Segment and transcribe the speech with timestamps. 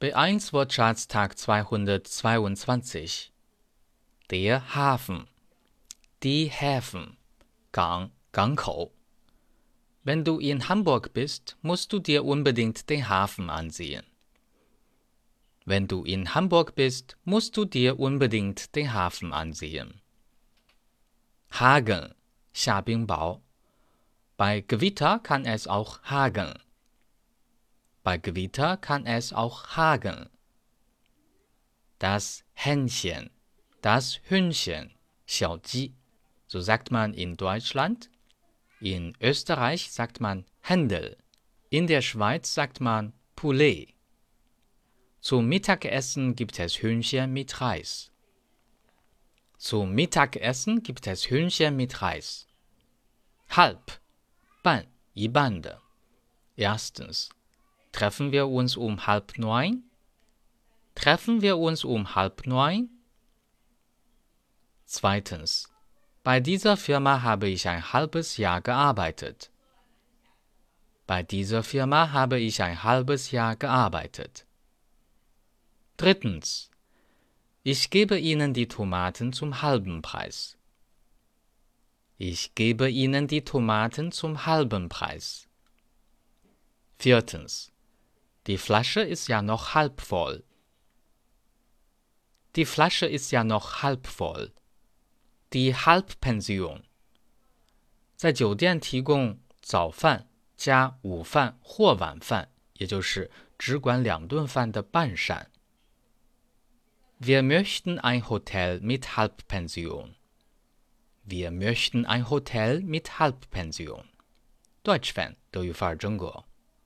[0.00, 3.32] B1 Wortschatz Tag 222.
[4.30, 5.26] Der Hafen.
[6.22, 7.16] Die Häfen.
[7.72, 8.92] Gang, Gangkou.
[10.04, 14.06] Wenn du in Hamburg bist, musst du dir unbedingt den Hafen ansehen.
[15.64, 20.00] Wenn du in Hamburg bist, musst du dir unbedingt den Hafen ansehen.
[21.50, 22.14] Hagen,
[22.54, 23.42] Xiabingbao.
[24.36, 26.56] Bei Gewitter kann es auch hageln.
[28.08, 30.30] Bei Gewitter kann es auch hageln.
[31.98, 33.28] Das Hähnchen,
[33.82, 34.94] das Hühnchen,
[35.26, 35.92] Xiaoji.
[36.46, 38.08] So sagt man in Deutschland.
[38.80, 41.18] In Österreich sagt man Händel.
[41.68, 43.92] In der Schweiz sagt man Poulet.
[45.20, 48.10] Zum Mittagessen gibt es Hühnchen mit Reis.
[49.58, 52.46] Zum Mittagessen gibt es Hühnchen mit Reis.
[53.50, 54.00] Halb,
[54.62, 55.78] ban, ibande.
[56.56, 57.28] Erstens,
[57.98, 59.82] Treffen wir uns um halb neun?
[60.94, 62.90] Treffen wir uns um halb neun?
[64.84, 65.68] Zweitens.
[66.22, 69.50] Bei dieser Firma habe ich ein halbes Jahr gearbeitet.
[71.08, 74.46] Bei dieser Firma habe ich ein halbes Jahr gearbeitet.
[75.96, 76.70] Drittens.
[77.64, 80.56] Ich gebe Ihnen die Tomaten zum halben Preis.
[82.16, 85.48] Ich gebe Ihnen die Tomaten zum halben Preis.
[87.00, 87.72] Viertens.
[88.47, 90.43] Die Flasche ist ja noch halb voll.
[92.55, 94.53] Die Flasche ist ja noch halb voll.
[95.49, 96.83] Die Halbpension
[98.15, 105.51] 在酒店提供早饭加午饭或晚饭，也就是只管两顿饭的半膳。
[107.19, 110.15] Wir möchten ein Hotel mit Halbpension.
[111.25, 114.09] Wir möchten ein Hotel mit Halbpension.
[114.83, 116.43] Deutsch-Fan 德语范儿真格。